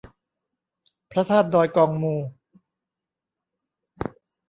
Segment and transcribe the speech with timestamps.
[1.11, 2.15] พระธาตุดอยกองมู